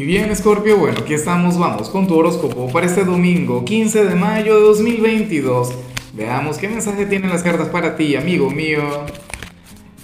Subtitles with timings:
[0.00, 4.14] Y bien, Scorpio, bueno, aquí estamos, vamos con tu horóscopo para este domingo, 15 de
[4.14, 5.74] mayo de 2022.
[6.14, 8.80] Veamos qué mensaje tienen las cartas para ti, amigo mío.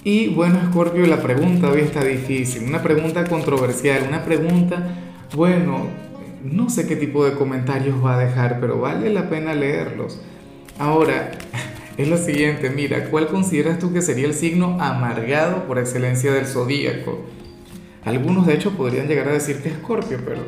[0.03, 4.87] Y bueno, Scorpio, la pregunta hoy está difícil, una pregunta controversial, una pregunta,
[5.33, 5.87] bueno,
[6.43, 10.21] no sé qué tipo de comentarios va a dejar, pero vale la pena leerlos.
[10.77, 11.31] Ahora,
[11.97, 16.45] es lo siguiente, mira, ¿cuál consideras tú que sería el signo amargado por excelencia del
[16.45, 17.25] zodíaco?
[18.07, 20.39] Algunos de hecho podrían llegar a decir que es Escorpio, pero,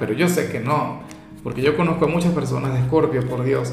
[0.00, 0.98] pero yo sé que no,
[1.44, 3.72] porque yo conozco a muchas personas de Escorpio, por Dios.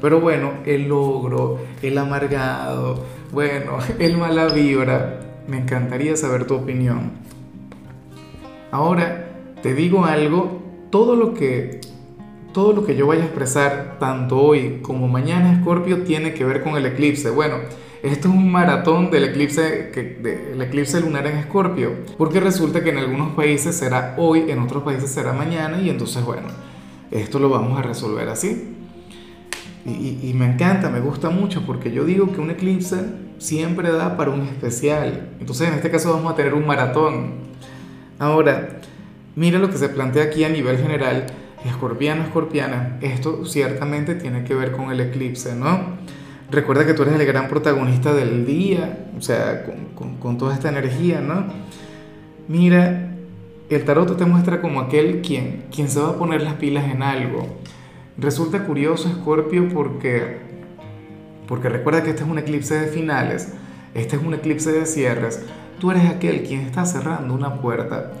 [0.00, 7.10] Pero bueno, el logro, el amargado, bueno, el mala vibra, me encantaría saber tu opinión.
[8.70, 9.28] Ahora,
[9.62, 11.82] te digo algo, todo lo que
[12.54, 16.62] todo lo que yo vaya a expresar, tanto hoy como mañana, Scorpio, tiene que ver
[16.62, 17.28] con el eclipse.
[17.28, 17.56] Bueno,
[18.02, 22.98] esto es un maratón del eclipse, que, eclipse lunar en Escorpio, porque resulta que en
[22.98, 26.48] algunos países será hoy, en otros países será mañana, y entonces, bueno,
[27.10, 28.76] esto lo vamos a resolver así.
[29.84, 33.04] Y, y, me encanta, me gusta mucho, porque yo digo que un eclipse
[33.38, 35.30] siempre da para un especial.
[35.40, 37.34] Entonces, en este caso, vamos a tener un maratón.
[38.18, 38.80] Ahora,
[39.34, 41.26] mira lo que se plantea aquí a nivel general
[41.64, 45.96] escorpiano, escorpiana, esto ciertamente tiene que ver con el eclipse, ¿no?
[46.50, 49.64] Recuerda que tú eres el gran protagonista del día, o sea,
[50.20, 51.46] con, toda esta energía, ¿no?
[52.48, 53.14] Mira,
[53.70, 57.02] el tarot te muestra como aquel quien, quien se va a poner las pilas en
[57.02, 57.46] algo.
[58.18, 60.38] Resulta curioso, Escorpio, porque,
[61.48, 63.54] porque recuerda que este es un eclipse de finales,
[63.94, 65.42] este es un eclipse de cierres.
[65.80, 68.12] Tú eres aquel quien está cerrando una puerta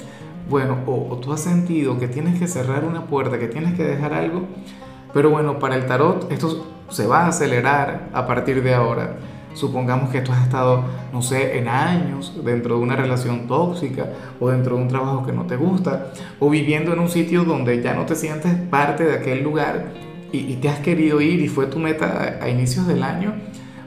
[0.48, 4.12] bueno, o, tú has sentido que tienes que cerrar una puerta, que tienes que dejar
[4.12, 4.42] algo,
[5.14, 9.16] pero bueno, para el tarot esto se va a acelerar a partir de ahora.
[9.54, 14.06] Supongamos que tú has estado, no sé, en años dentro de una relación tóxica
[14.40, 17.82] o dentro de un trabajo que no te gusta o viviendo en un sitio donde
[17.82, 19.92] ya no te sientes parte de aquel lugar
[20.32, 23.34] y, te has querido ir y fue tu meta a, inicios del año,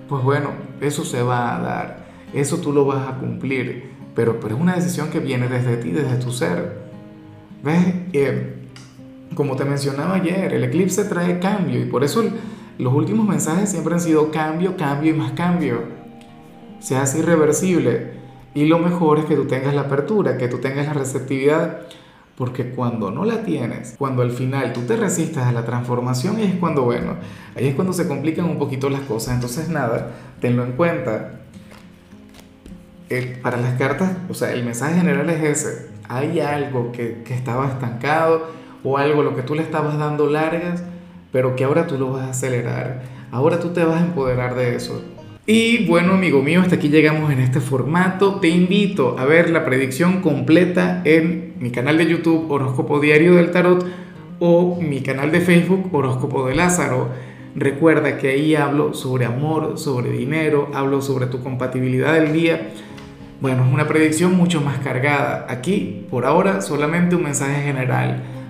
[0.07, 4.55] pues bueno, eso se va a dar, eso tú lo vas a cumplir pero, pero
[4.55, 6.85] es una decisión que viene desde ti, desde tu ser.
[7.63, 7.93] ¿Ves?
[8.13, 8.53] Eh,
[9.35, 12.23] como te mencionaba ayer, el eclipse trae cambio y por eso
[12.77, 15.83] los últimos mensajes siempre han sido cambio, cambio y más cambio.
[16.79, 18.13] Se hace irreversible
[18.53, 21.81] y lo mejor es que tú tengas la apertura, que tú tengas la receptividad,
[22.37, 26.55] porque cuando no la tienes, cuando al final tú te resistas a la transformación, es
[26.55, 27.15] cuando, bueno,
[27.55, 29.35] ahí es cuando se complican un poquito las cosas.
[29.35, 31.41] Entonces, nada, tenlo en cuenta
[33.41, 35.89] para las cartas, o sea, el mensaje general es ese.
[36.07, 38.47] Hay algo que, que estaba estancado
[38.83, 40.83] o algo lo que tú le estabas dando largas,
[41.35, 43.01] pero que ahora tú lo vas a acelerar.
[43.29, 45.03] Ahora tú te vas a empoderar de eso.
[45.45, 48.35] Y bueno, amigo mío, hasta aquí llegamos en este formato.
[48.39, 53.51] Te invito a ver la predicción completa en mi canal de YouTube Horóscopo Diario del
[53.51, 53.85] Tarot
[54.39, 57.09] o mi canal de Facebook Horóscopo de Lázaro.
[57.53, 62.69] Recuerda que ahí hablo sobre amor, sobre dinero, hablo sobre tu compatibilidad del día
[63.41, 65.45] bueno, es una predicción mucho más cargada.
[65.49, 68.23] Aquí, por ahora, solamente un mensaje general.